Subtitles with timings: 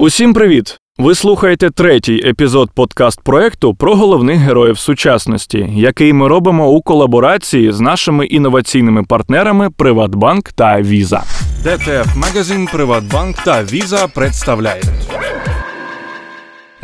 [0.00, 0.78] Усім привіт!
[0.98, 7.72] Ви слухаєте третій епізод подкаст проекту про головних героїв сучасності, який ми робимо у колаборації
[7.72, 11.22] з нашими інноваційними партнерами Приватбанк та Віза.
[11.64, 15.07] ДТФ Магазин, Приватбанк та Віза представляють.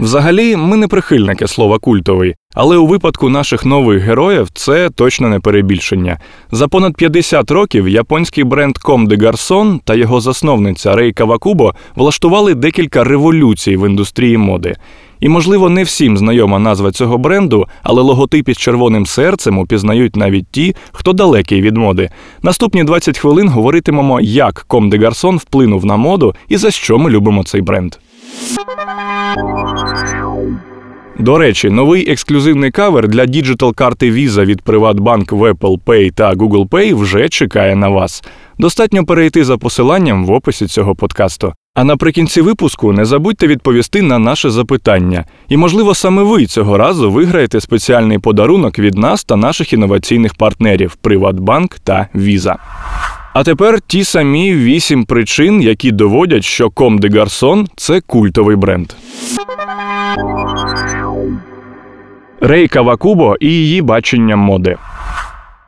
[0.04, 5.40] Взагалі, ми не прихильники слова культовий, але у випадку наших нових героїв це точно не
[5.40, 6.18] перебільшення.
[6.52, 12.54] За понад 50 років японський бренд Comme des Garçons та його засновниця Рей Кавакубо влаштували
[12.54, 14.74] декілька революцій в індустрії моди.
[15.20, 20.46] І, можливо, не всім знайома назва цього бренду, але логотип із червоним серцем упізнають навіть
[20.50, 22.10] ті, хто далекий від моди.
[22.42, 27.10] Наступні 20 хвилин говоритимемо, як Comme des Garçons вплинув на моду і за що ми
[27.10, 27.94] любимо цей бренд.
[31.18, 36.68] До речі, новий ексклюзивний кавер для діджитал-карти Visa від Приватбанк в Apple Pay та Google
[36.68, 38.24] Pay вже чекає на вас.
[38.58, 41.52] Достатньо перейти за посиланням в описі цього подкасту.
[41.74, 45.24] А наприкінці випуску не забудьте відповісти на наше запитання.
[45.48, 50.96] І, можливо, саме ви цього разу виграєте спеціальний подарунок від нас та наших інноваційних партнерів
[51.00, 52.54] Приватбанк та Visa.
[53.34, 58.92] А тепер ті самі вісім причин, які доводять, що Comme des Garçons– це культовий бренд.
[62.46, 64.76] Рей Кавакубо і її бачення моди.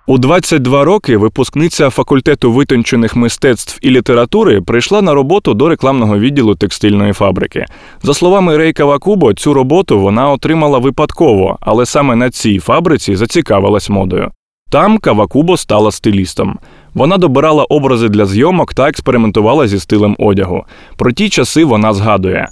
[0.06, 6.54] У 22 роки випускниця факультету витончених мистецтв і літератури прийшла на роботу до рекламного відділу
[6.54, 7.66] текстильної фабрики.
[8.02, 13.90] За словами Рей Кавакубо, цю роботу вона отримала випадково, але саме на цій фабриці зацікавилась
[13.90, 14.30] модою.
[14.70, 16.58] Там Кавакубо стала стилістом.
[16.94, 20.64] Вона добирала образи для зйомок та експериментувала зі стилем одягу.
[20.96, 22.48] Про ті часи вона згадує.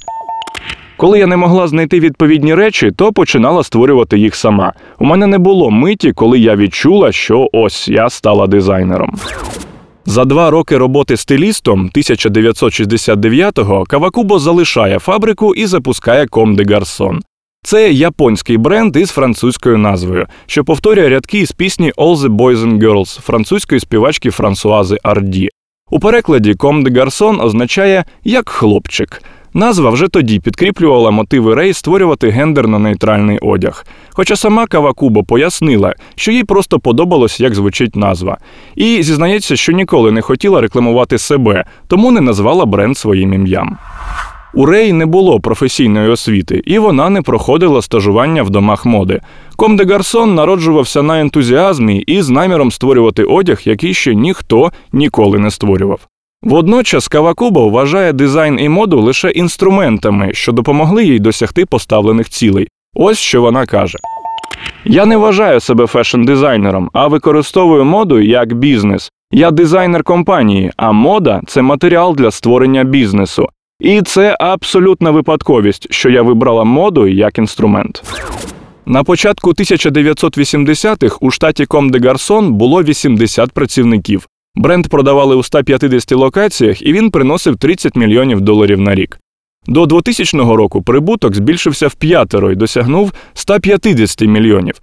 [0.97, 4.73] Коли я не могла знайти відповідні речі, то починала створювати їх сама.
[4.99, 9.11] У мене не було миті, коли я відчула, що ось я стала дизайнером.
[10.07, 17.19] За два роки роботи стилістом 1969-го Кавакубо залишає фабрику і запускає Comme des Garçons.
[17.63, 22.79] Це японський бренд із французькою назвою, що повторює рядки із пісні All the Boys and
[22.79, 25.49] Girls французької співачки Франсуази Арді.
[25.91, 29.23] У перекладі Comme des Garçons означає як хлопчик.
[29.57, 33.87] Назва вже тоді підкріплювала мотиви Рей створювати гендерно-нейтральний одяг.
[34.11, 38.39] Хоча сама Кавакубо пояснила, що їй просто подобалось, як звучить назва,
[38.77, 43.79] і зізнається, що ніколи не хотіла рекламувати себе, тому не назвала бренд своїм ім'ям.
[44.55, 49.21] У Рей не було професійної освіти, і вона не проходила стажування в домах моди.
[49.57, 55.39] Comme des Garçons народжувався на ентузіазмі і з наміром створювати одяг, який ще ніхто ніколи
[55.39, 56.01] не створював.
[56.45, 62.69] Водночас Кавакубо вважає дизайн і моду лише інструментами, що допомогли їй досягти поставлених цілей.
[62.95, 63.99] Ось що вона каже:
[64.85, 69.11] Я не вважаю себе фешн-дизайнером, а використовую моду як бізнес.
[69.33, 73.49] Я дизайнер компанії, а мода це матеріал для створення бізнесу.
[73.81, 78.03] І це абсолютна випадковість, що я вибрала моду як інструмент.
[78.87, 84.29] На початку 1980-х у штаті Ком де Гарсон було 80 працівників.
[84.55, 89.19] Бренд продавали у 150 локаціях, і він приносив 30 мільйонів доларів на рік.
[89.67, 94.75] До 2000 року прибуток збільшився в п'ятеро і досягнув 150 мільйонів.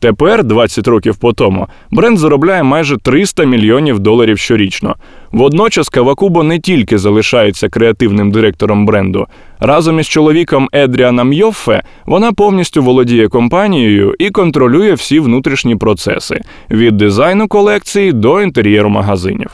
[0.00, 4.96] Тепер, 20 років по тому, бренд заробляє майже 300 мільйонів доларів щорічно.
[5.32, 9.26] Водночас Кавакубо не тільки залишається креативним директором бренду.
[9.60, 16.40] Разом із чоловіком Едріаном Йоффе вона повністю володіє компанією і контролює всі внутрішні процеси
[16.70, 19.50] від дизайну колекції до інтер'єру магазинів.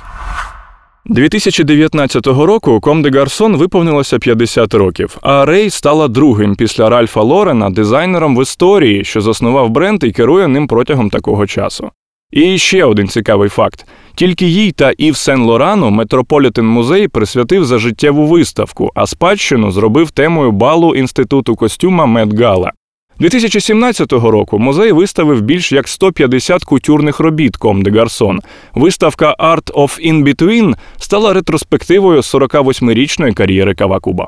[1.09, 7.71] 2019 року Ком де Гарсон виповнилося 50 років, а Рей стала другим після Ральфа Лорена
[7.71, 11.91] дизайнером в історії, що заснував бренд і керує ним протягом такого часу.
[12.33, 17.79] І ще один цікавий факт: тільки їй та Ів Сен Лорану Метрополітен музей присвятив за
[17.79, 22.73] життєву виставку, а спадщину зробив темою балу інституту костюма Мед Гала.
[23.19, 28.41] 2017 року музей виставив більш як 150 кутюрних робіт Ком де Гарсон.
[28.75, 34.27] Виставка Art of In-Between стала ретроспективою 48-річної кар'єри Кавакуба.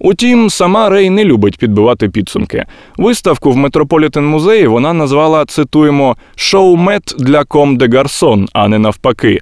[0.00, 2.64] Утім, сама Рей не любить підбивати підсумки.
[2.96, 9.40] Виставку в Метрополітен музеї вона назвала, цитуємо, «Шоу-мет для Ком де Гарсон, а не навпаки.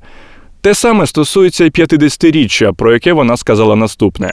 [0.60, 4.30] Те саме стосується й 50-річчя, про яке вона сказала наступне.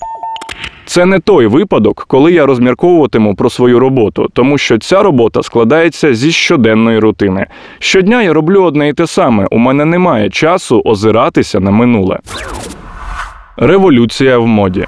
[0.85, 6.13] Це не той випадок, коли я розмірковуватиму про свою роботу, тому що ця робота складається
[6.13, 7.45] зі щоденної рутини.
[7.79, 9.47] Щодня я роблю одне і те саме.
[9.51, 12.19] У мене немає часу озиратися на минуле.
[13.57, 14.85] Революція в моді.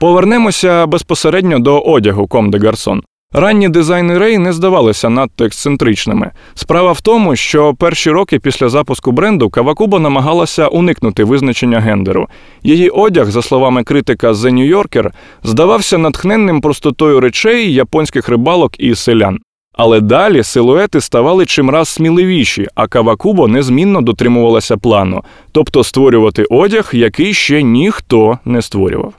[0.00, 3.02] Повернемося безпосередньо до одягу Ком де Гарсон.
[3.36, 6.30] Ранні дизайни Рей не здавалися надто ексцентричними.
[6.54, 12.28] Справа в тому, що перші роки після запуску бренду Кавакуба намагалася уникнути визначення гендеру.
[12.62, 15.10] Її одяг, за словами критика The New Yorker,
[15.42, 19.38] здавався натхненним простотою речей японських рибалок і селян.
[19.72, 25.22] Але далі силуети ставали чимраз сміливіші, а Кавакубо незмінно дотримувалася плану,
[25.52, 29.14] тобто створювати одяг, який ще ніхто не створював.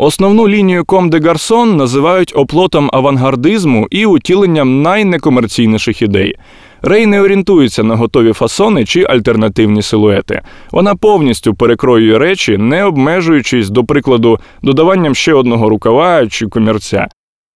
[0.00, 6.34] Основну лінію Ком де Гарсон називають оплотом авангардизму і утіленням найнекомерційніших ідей.
[6.82, 10.42] Рей не орієнтується на готові фасони чи альтернативні силуети.
[10.70, 17.08] Вона повністю перекроює речі, не обмежуючись, до прикладу, додаванням ще одного рукава чи комірця.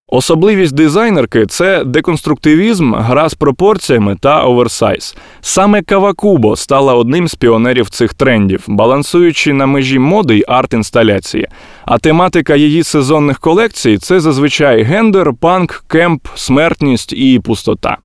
[0.07, 5.15] Особливість дизайнерки це деконструктивізм, гра з пропорціями та оверсайз.
[5.41, 11.47] Саме Кавакубо стала одним з піонерів цих трендів, балансуючи на межі моди й арт-інсталяції.
[11.85, 17.97] А тематика її сезонних колекцій це зазвичай гендер, панк, кемп, смертність і пустота.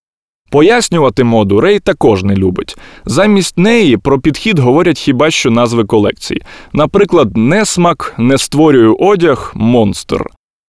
[0.51, 2.77] Пояснювати моду Рей також не любить.
[3.05, 6.43] Замість неї про підхід говорять хіба що назви колекцій.
[6.73, 10.25] Наприклад, несмак, не створюю одяг, монстр.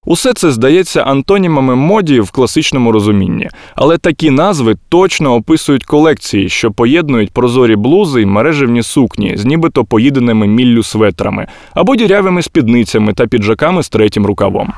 [0.05, 6.71] Усе це здається антонімами моді в класичному розумінні, але такі назви точно описують колекції, що
[6.71, 13.27] поєднують прозорі блузи й мережевні сукні з нібито поїденими міллю светрами або дірявими спідницями та
[13.27, 14.73] піджаками з третім рукавом.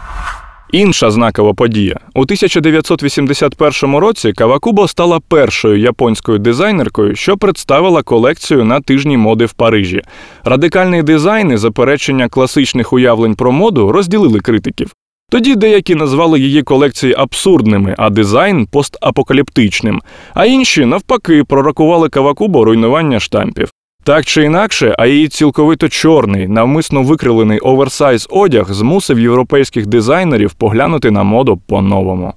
[0.72, 8.82] Інша знакова подія у 1981 році Кавакубо стала першою японською дизайнеркою, що представила колекцію на
[8.82, 10.02] тижні моди в Парижі.
[10.44, 14.92] Радикальний дизайн і заперечення класичних уявлень про моду розділили критиків.
[15.32, 20.02] Тоді деякі назвали її колекції абсурдними, а дизайн постапокаліптичним,
[20.34, 23.72] а інші, навпаки, пророкували Кавакубо руйнування штампів.
[24.04, 31.12] Так чи інакше, а її цілковито чорний, навмисно викрилений оверсайз одяг змусив європейських дизайнерів поглянути
[31.12, 32.34] на моду по-новому.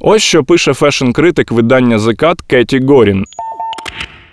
[0.00, 3.24] Ось що пише фешн-критик видання Cut Кеті Горін.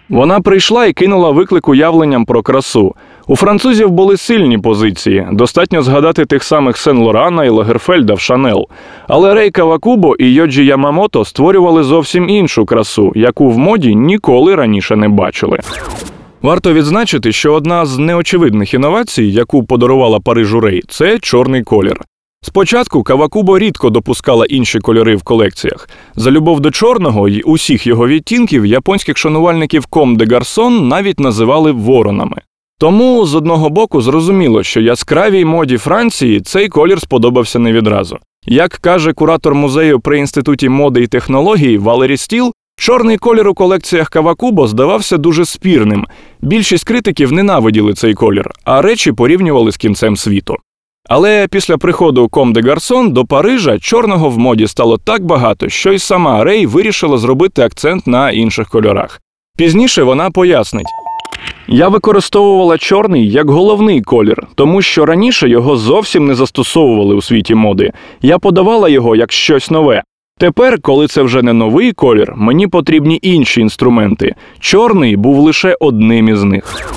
[0.09, 2.95] Вона прийшла і кинула виклик уявленням про красу.
[3.27, 8.67] У французів були сильні позиції, достатньо згадати тих самих Сен Лорана і Лагерфельда в Шанел.
[9.07, 14.95] Але Рей Кавакубо і Йоджі Ямамото створювали зовсім іншу красу, яку в моді ніколи раніше
[14.95, 15.59] не бачили.
[16.41, 22.01] Варто відзначити, що одна з неочевидних інновацій, яку подарувала Парижу Рей, це чорний колір.
[22.41, 25.89] Спочатку Кавакубо рідко допускала інші кольори в колекціях.
[26.15, 31.71] За любов до чорного й усіх його відтінків японських шанувальників Comme des Garçons навіть називали
[31.71, 32.37] воронами.
[32.79, 38.17] Тому з одного боку зрозуміло, що яскравій моді Франції цей колір сподобався не відразу.
[38.45, 44.09] Як каже куратор музею при інституті моди і технологій Валері Стіл, чорний колір у колекціях
[44.09, 46.05] Кавакубо здавався дуже спірним.
[46.41, 50.55] Більшість критиків ненавиділи цей колір, а речі порівнювали з кінцем світу.
[51.09, 55.91] Але після приходу Ком де Гарсон до Парижа чорного в моді стало так багато, що
[55.91, 59.21] й сама Рей вирішила зробити акцент на інших кольорах.
[59.57, 60.87] Пізніше вона пояснить.
[61.67, 67.55] Я використовувала чорний як головний колір, тому що раніше його зовсім не застосовували у світі
[67.55, 67.91] моди.
[68.21, 70.03] Я подавала його як щось нове.
[70.39, 74.35] Тепер, коли це вже не новий колір, мені потрібні інші інструменти.
[74.59, 76.93] Чорний був лише одним із них.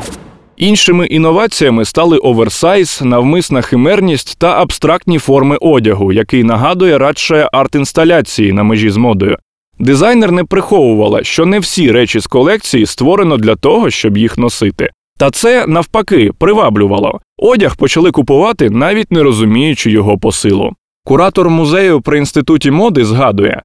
[0.56, 8.62] Іншими інноваціями стали оверсайз, навмисна химерність та абстрактні форми одягу, який нагадує радше арт-інсталяції на
[8.62, 9.36] межі з модою.
[9.78, 14.90] Дизайнер не приховувала, що не всі речі з колекції створено для того, щоб їх носити.
[15.18, 17.20] Та це навпаки приваблювало.
[17.38, 20.72] Одяг почали купувати, навіть не розуміючи його посилу.
[21.04, 23.62] Куратор музею при інституті моди згадує: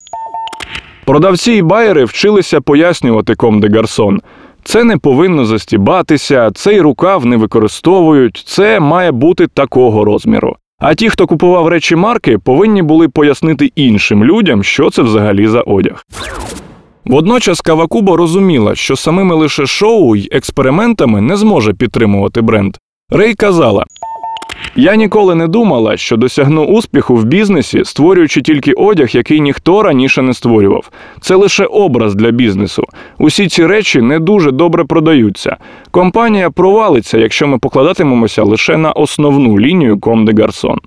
[1.06, 4.22] продавці і байери вчилися пояснювати ком де гарсон.
[4.64, 10.56] Це не повинно застібатися, цей рукав не використовують, це має бути такого розміру.
[10.82, 15.62] А ті, хто купував речі марки, повинні були пояснити іншим людям, що це взагалі за
[15.62, 16.06] одяг.
[17.06, 22.78] Водночас Кавакубо розуміла, що самими лише шоу й експериментами не зможе підтримувати бренд.
[23.10, 23.86] Рей казала:
[24.76, 30.22] я ніколи не думала, що досягну успіху в бізнесі, створюючи тільки одяг, який ніхто раніше
[30.22, 30.90] не створював.
[31.22, 32.84] Це лише образ для бізнесу.
[33.18, 35.58] Усі ці речі не дуже добре продаються.
[35.92, 40.78] Компанія провалиться, якщо ми покладатимемося лише на основну лінію Ком де Гарсон.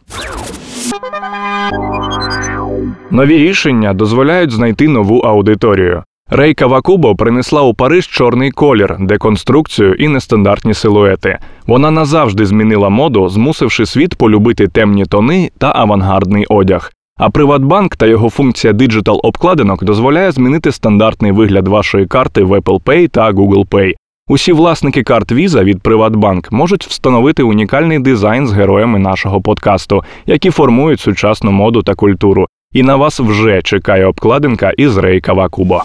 [3.11, 6.03] Нові рішення дозволяють знайти нову аудиторію.
[6.31, 11.39] Рей Кавакубо принесла у Париж чорний колір, деконструкцію і нестандартні силуети.
[11.67, 16.93] Вона назавжди змінила моду, змусивши світ полюбити темні тони та авангардний одяг.
[17.19, 22.83] А Приватбанк та його функція Digital обкладинок дозволяє змінити стандартний вигляд вашої карти в Apple
[22.83, 23.93] Pay та Google Pay.
[24.29, 30.51] Усі власники карт Visa від Приватбанк можуть встановити унікальний дизайн з героями нашого подкасту, які
[30.51, 32.47] формують сучасну моду та культуру.
[32.73, 35.83] І на вас вже чекає обкладинка із Рей Кавакубо.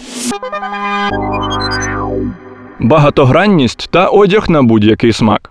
[2.80, 5.50] Багатогранність та одяг на будь-який смак.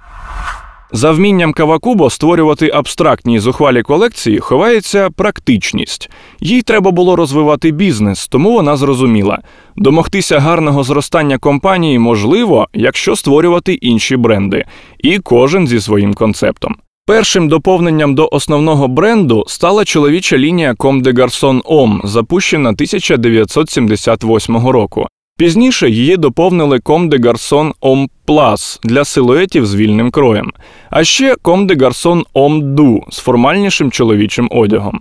[0.92, 6.10] За вмінням Кавакубо створювати абстрактні й зухвалі колекції ховається практичність.
[6.40, 9.40] Їй треба було розвивати бізнес, тому вона зрозуміла.
[9.76, 14.66] Домогтися гарного зростання компанії можливо, якщо створювати інші бренди,
[14.98, 16.76] і кожен зі своїм концептом.
[17.10, 25.08] Першим доповненням до основного бренду стала чоловіча лінія Comme des Garçons Homme, запущена 1978 року.
[25.38, 30.52] Пізніше її доповнили Comme des Garçons Homme Plus для силуетів з вільним кроєм,
[30.90, 34.96] а ще Comme des Garçons Homme Du з формальнішим чоловічим одягом.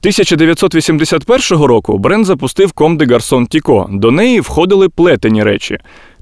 [0.00, 3.98] 1981 року бренд запустив Comme des Garçons Tico.
[3.98, 5.78] До неї входили плетені речі.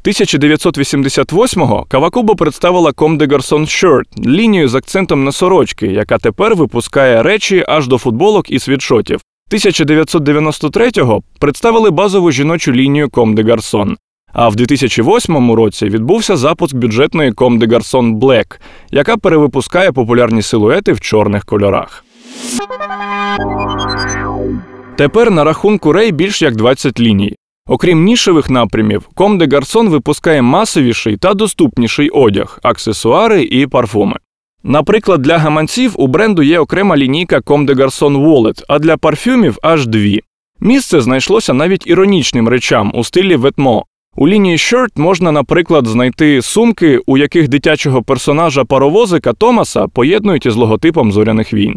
[0.06, 7.22] 1988-го Кавакубо представила Comme des Garçons Shirt, лінію з акцентом на сорочки, яка тепер випускає
[7.22, 9.20] речі аж до футболок і світшотів.
[9.50, 13.94] 1993-го представили базову жіночу лінію Comme des Garçons.
[14.32, 18.60] А в 2008 році відбувся запуск бюджетної Comme des Garçons Black,
[18.90, 22.04] яка перевипускає популярні силуети в чорних кольорах.
[24.96, 27.36] Тепер на рахунку Рей більш як 20 ліній.
[27.66, 34.16] Окрім нішевих напрямів, Comme des Garçons випускає масовіший та доступніший одяг, аксесуари і парфуми.
[34.62, 39.58] Наприклад, для гаманців у бренду є окрема лінійка Comme des Garçons Wallet, а для парфюмів
[39.62, 40.20] аж дві.
[40.60, 43.84] Місце знайшлося навіть іронічним речам у стилі ветмо.
[44.16, 50.56] У лінії Shirt можна, наприклад, знайти сумки, у яких дитячого персонажа паровозика Томаса поєднують із
[50.56, 51.74] логотипом зоряних війн.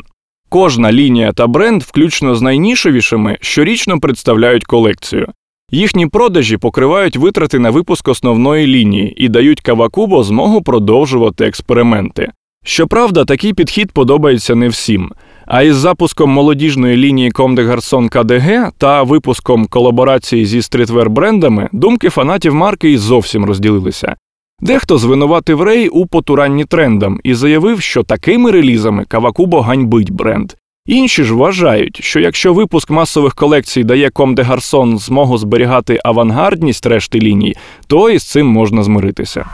[0.50, 5.28] Кожна лінія та бренд, включно з найнішевішими, щорічно представляють колекцію.
[5.72, 12.28] Їхні продажі покривають витрати на випуск основної лінії і дають Кавакубо змогу продовжувати експерименти.
[12.64, 15.12] Щоправда, такий підхід подобається не всім.
[15.46, 22.10] А із запуском молодіжної лінії des Garçons KDG та випуском колаборації зі стрітвер брендами думки
[22.10, 24.16] фанатів марки і зовсім розділилися.
[24.62, 30.54] Дехто звинуватив Рей у потуранні трендам і заявив, що такими релізами Кавакубо ганьбить бренд.
[30.90, 36.86] Інші ж вважають, що якщо випуск масових колекцій дає Comme des Garçons змогу зберігати авангардність
[36.86, 37.56] решти ліній,
[37.88, 39.46] то із цим можна змиритися.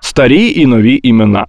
[0.00, 1.46] Старі і нові імена.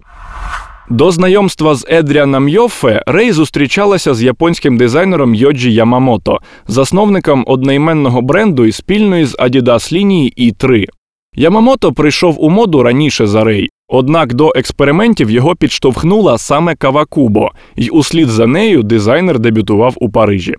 [0.90, 8.66] До знайомства з Едріаном Йоффе Рей зустрічалася з японським дизайнером Йоджі Ямамото, засновником одноіменного бренду
[8.66, 10.86] і спільної з Adidas лінії і 3
[11.34, 17.88] Ямамото прийшов у моду раніше за Рей, однак до експериментів його підштовхнула саме Кавакубо, і
[17.88, 20.56] услід за нею дизайнер дебютував у Парижі.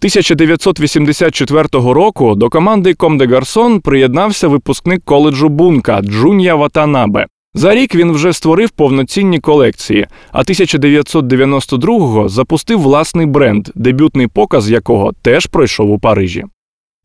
[0.00, 7.26] 1984 року до команди des Garçons приєднався випускник коледжу Бунка Джун'я Ватанабе.
[7.54, 15.12] За рік він вже створив повноцінні колекції, а 1992-го запустив власний бренд, дебютний показ якого
[15.22, 16.44] теж пройшов у Парижі.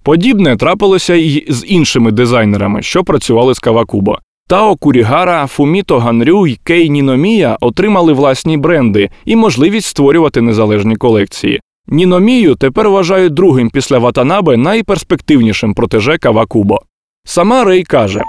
[0.03, 4.17] Подібне трапилося й з іншими дизайнерами, що працювали з Кавакубо.
[4.48, 11.62] Тао Курігара, Фуміто Ганрю й Кей Ніномія отримали власні бренди і можливість створювати незалежні колекції.
[11.88, 16.80] Ніномію тепер вважають другим після Ватанабе найперспективнішим протеже Кавакубо.
[17.24, 18.22] Сама Рей каже.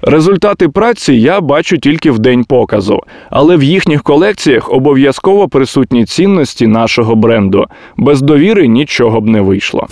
[0.00, 3.00] Результати праці я бачу тільки в день показу,
[3.30, 7.66] але в їхніх колекціях обов'язково присутні цінності нашого бренду.
[7.96, 9.86] Без довіри нічого б не вийшло.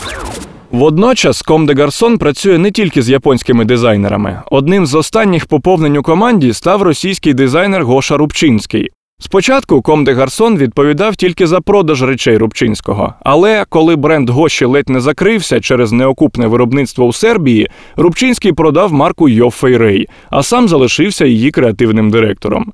[0.73, 4.43] Водночас Comme des Garçons працює не тільки з японськими дизайнерами.
[4.51, 8.91] Одним з останніх поповнень у команді став російський дизайнер Гоша Рубчинський.
[9.19, 14.89] Спочатку Comme des Garçons відповідав тільки за продаж речей Рубчинського, але коли бренд Гоші ледь
[14.89, 21.27] не закрився через неокупне виробництво у Сербії, Рубчинський продав марку Йоффей Рей, а сам залишився
[21.27, 22.73] її креативним директором.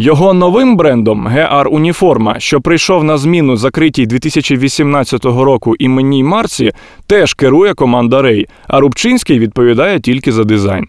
[0.00, 6.72] Його новим брендом ГР Уніформа, що прийшов на зміну закритій 2018 року іменній Марці,
[7.06, 10.86] теж керує команда Рей, а Рубчинський відповідає тільки за дизайн.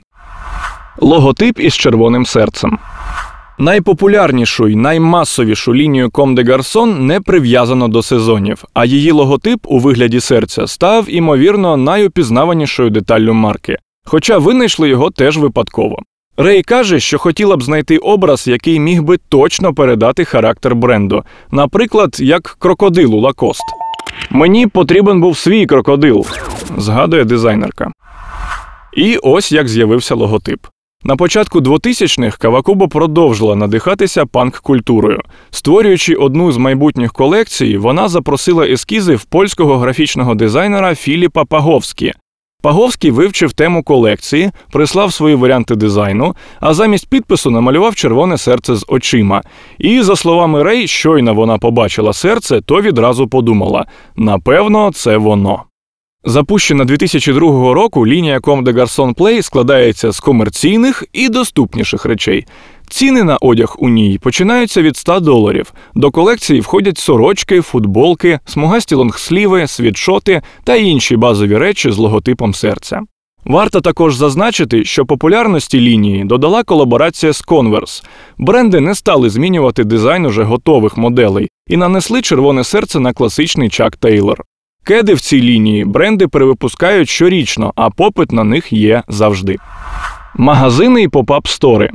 [0.98, 2.78] Логотип із червоним серцем.
[3.60, 9.80] Найпопулярнішу й наймасовішу лінію Comme des Garçons не прив'язано до сезонів, а її логотип у
[9.80, 13.78] вигляді серця став, імовірно, найупізнаванішою деталлю марки.
[14.06, 16.00] Хоча винайшли його теж випадково.
[16.42, 22.18] Рей каже, що хотіла б знайти образ, який міг би точно передати характер бренду, наприклад,
[22.20, 23.64] як крокодилу Лакост.
[24.30, 26.26] Мені потрібен був свій крокодил,
[26.78, 27.92] згадує дизайнерка.
[28.94, 30.60] І ось як з'явився логотип.
[31.04, 35.20] На початку 2000-х Кавакубо продовжила надихатися панк-культурою.
[35.50, 42.14] Створюючи одну з майбутніх колекцій, вона запросила ескізи в польського графічного дизайнера Філіпа Паговські.
[42.62, 48.86] Паговський вивчив тему колекції, прислав свої варіанти дизайну, а замість підпису намалював червоне серце з
[48.88, 49.42] очима.
[49.78, 53.86] І, за словами Рей, щойно вона побачила серце, то відразу подумала:
[54.16, 55.69] напевно, це воно.
[56.26, 62.46] Запущена 2002 року лінія Comme des Garçons Play складається з комерційних і доступніших речей.
[62.90, 65.74] Ціни на одяг у ній починаються від 100 доларів.
[65.96, 73.02] До колекції входять сорочки, футболки, смугасті лонгсліви, світшоти та інші базові речі з логотипом серця.
[73.46, 78.04] Варто також зазначити, що популярності лінії додала колаборація з Converse.
[78.38, 83.98] Бренди не стали змінювати дизайн уже готових моделей і нанесли червоне серце на класичний Chuck
[83.98, 84.44] Taylor.
[84.90, 89.58] Кеди в цій лінії бренди перевипускають щорічно, а попит на них є завжди.
[90.36, 91.90] Магазини і pop-up store и.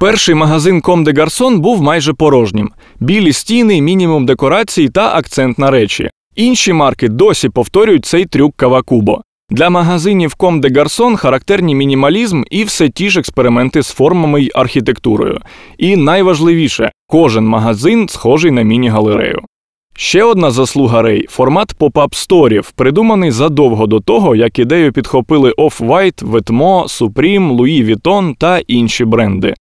[0.00, 5.70] Перший магазин Comme des Garçons був майже порожнім: білі стіни, мінімум декорацій та акцент на
[5.70, 6.10] речі.
[6.36, 9.22] Інші марки досі повторюють цей трюк Кавакубо.
[9.50, 14.50] Для магазинів Comme des Garçons характерні мінімалізм і все ті ж експерименти з формами й
[14.54, 15.40] архітектурою.
[15.78, 19.42] І найважливіше, кожен магазин схожий на міні-галерею.
[20.02, 25.52] Ще одна заслуга Рей формат pop-up store ів, придуманий задовго до того, як ідею підхопили
[25.52, 29.54] Off-White, Vetements, Supreme, Louis Vuitton та інші бренди.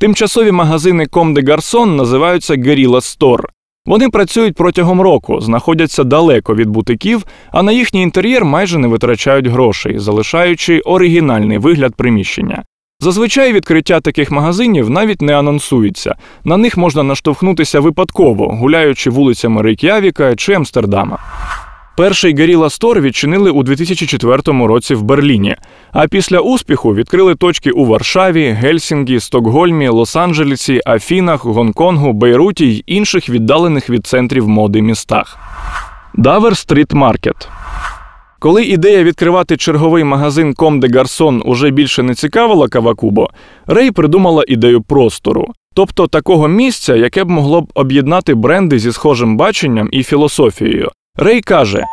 [0.00, 3.44] Тимчасові магазини Comme des Garçons називаються Guerrilla Store.
[3.86, 9.46] Вони працюють протягом року, знаходяться далеко від бутиків, а на їхній інтер'єр майже не витрачають
[9.46, 12.64] грошей, залишаючи оригінальний вигляд приміщення.
[13.02, 16.14] Зазвичай відкриття таких магазинів навіть не анонсується.
[16.44, 21.18] На них можна наштовхнутися випадково, гуляючи вулицями Рейк'явіка чи Амстердама.
[21.96, 25.56] Перший Guerrilla Store відчинили у 2004 році в Берліні,
[25.92, 33.28] а після успіху відкрили точки у Варшаві, Гельсінкі, Стокгольмі, Лос-Анджелесі, Афінах, Гонконгу, Бейруті й інших
[33.28, 35.38] віддалених від центрів моди містах.
[36.14, 37.48] Давер Стріт Маркет
[38.42, 43.30] коли ідея відкривати черговий магазин Comme des Garçons уже більше не цікавила Кавакубо,
[43.66, 49.36] Рей придумала ідею простору, тобто такого місця, яке б могло б об'єднати бренди зі схожим
[49.36, 50.90] баченням і філософією.
[51.16, 51.84] Рей каже: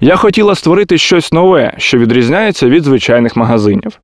[0.00, 4.00] Я хотіла створити щось нове, що відрізняється від звичайних магазинів.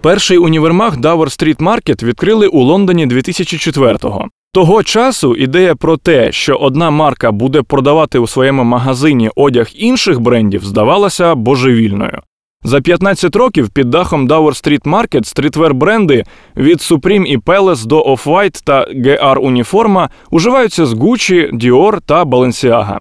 [0.00, 4.28] Перший універмаг Dower Street Market відкрили у Лондоні 2004-го.
[4.52, 10.20] Того часу ідея про те, що одна марка буде продавати у своєму магазині одяг інших
[10.20, 12.20] брендів, здавалася божевільною.
[12.64, 16.24] За 15 років під дахом Dower Street Market стрітвер бренди
[16.56, 22.98] від Supreme і Palace до Off-White та GR Уніформа уживаються з Gucci, Dior та Balenciaga.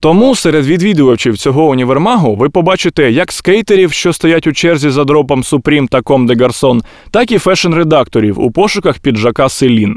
[0.00, 5.42] Тому серед відвідувачів цього універмагу ви побачите як скейтерів, що стоять у черзі за дропом
[5.42, 9.96] Supreme та Comme des Garçons, так і фешн-редакторів у пошуках піджака Селін.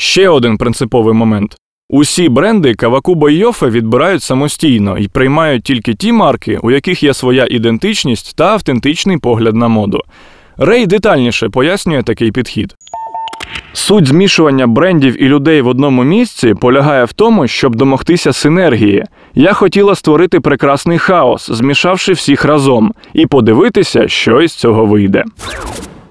[0.00, 1.56] Ще один принциповий момент.
[1.90, 7.46] Усі бренди Кавакуба Йофе відбирають самостійно і приймають тільки ті марки, у яких є своя
[7.50, 10.00] ідентичність та автентичний погляд на моду.
[10.56, 12.74] Рей детальніше пояснює такий підхід.
[13.72, 19.04] Суть змішування брендів і людей в одному місці полягає в тому, щоб домогтися синергії.
[19.34, 25.24] Я хотіла створити прекрасний хаос, змішавши всіх разом, і подивитися, що із цього вийде.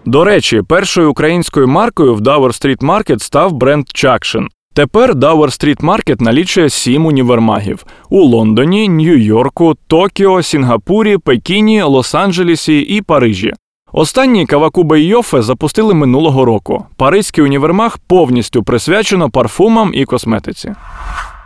[0.08, 4.48] До речі, першою українською маркою в Dower Street Market став бренд Чакшин.
[4.74, 13.02] Тепер Dower Street Market налічує сім універмагів у Лондоні, Нью-Йорку, Токіо, Сінгапурі, Пекіні, Лос-Анджелесі і
[13.02, 13.54] Парижі.
[13.94, 16.86] Останній Кавакуба і Йофе запустили минулого року.
[16.98, 20.74] Паризький універмаг повністю присвячено парфумам і косметиці.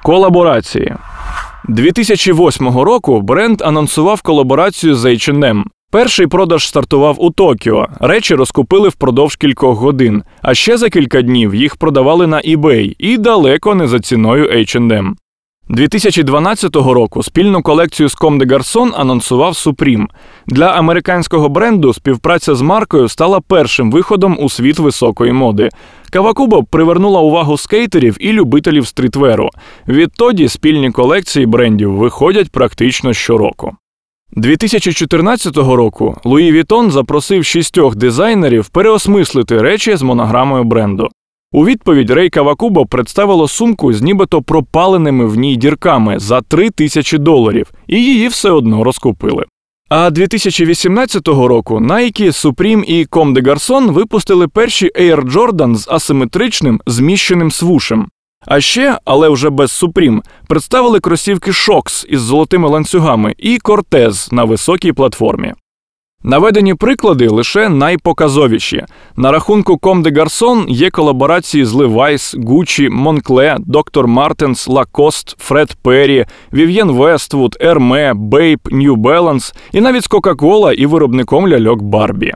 [0.04, 0.96] Колаборації
[1.68, 5.64] 2008 року бренд анонсував колаборацію з H&M.
[5.92, 7.88] Перший продаж стартував у Токіо.
[8.00, 13.18] Речі розкупили впродовж кількох годин, а ще за кілька днів їх продавали на eBay і
[13.18, 15.14] далеко не за ціною H&M.
[15.70, 20.06] 2012 року спільну колекцію з Comme des Garçons анонсував Supreme.
[20.48, 25.70] Для американського бренду співпраця з маркою стала першим виходом у світ високої моди.
[26.12, 29.50] Кавакубо привернула увагу скейтерів і любителів стрітверу.
[29.88, 33.76] Відтоді спільні колекції брендів виходять практично щороку.
[34.36, 41.10] 2014 року Louis Vuitton запросив шістьох дизайнерів переосмислити речі з монограмою бренду.
[41.52, 47.18] У відповідь Рей Кавакубо представила сумку з нібито пропаленими в ній дірками за 3 тисячі
[47.18, 49.46] доларів, і її все одно розкупили.
[49.90, 56.82] А 2018 року Nike, Supreme і Comme des Garçons випустили перші Air Jordan з асиметричним
[56.88, 58.08] зміщеним свушем.
[58.48, 64.44] А ще, але вже без Supreme, представили кросівки Shox із золотими ланцюгами і Cortez на
[64.44, 65.54] високій платформі.
[66.24, 68.86] Наведені приклади лише найпоказовіші.
[69.16, 74.06] На рахунку Comme des Garçons є колаборації з Levi's, Gucci, Moncler, Dr.
[74.08, 80.86] Martens, Lacoste, Фред Перрі, Vivienne Westwood, Hermé, Bape, New Balance і навіть з Coca-Cola і
[80.86, 82.34] виробником ляльок Барбі.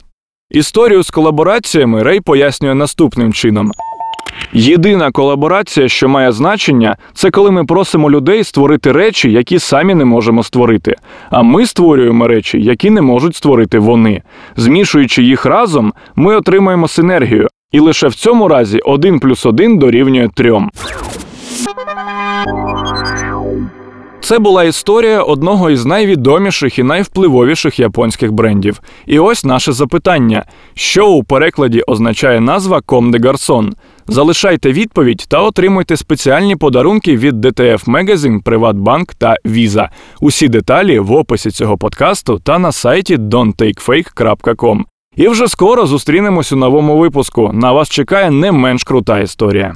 [0.50, 3.72] Історію з колабораціями Рей пояснює наступним чином.
[4.52, 10.04] Єдина колаборація, що має значення, це коли ми просимо людей створити речі, які самі не
[10.04, 10.94] можемо створити.
[11.30, 14.22] А ми створюємо речі, які не можуть створити вони.
[14.56, 17.48] Змішуючи їх разом, ми отримаємо синергію.
[17.72, 20.60] І лише в цьому разі 1 плюс 1 дорівнює 3.
[24.20, 28.80] Це була історія одного із найвідоміших і найвпливовіших японських брендів.
[29.06, 30.44] І ось наше запитання:
[30.74, 33.72] що у перекладі означає назва Comme des Garçons?
[34.08, 39.88] Залишайте відповідь та отримуйте спеціальні подарунки від DTF Magazine, Приватбанк та Visa.
[40.20, 44.80] Усі деталі в описі цього подкасту та на сайті don'ttakefake.com.
[45.16, 47.50] І вже скоро зустрінемось у новому випуску.
[47.52, 49.74] На вас чекає не менш крута історія.